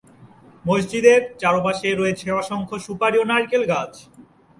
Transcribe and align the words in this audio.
মসজিদের 0.65 1.21
চারপাশে 1.39 1.89
রয়েছে 1.91 2.27
অসংখ্য 2.31 2.75
সুপারি 2.85 3.17
ও 3.19 3.23
নারকেল 3.23 3.63
গাছ। 3.71 3.93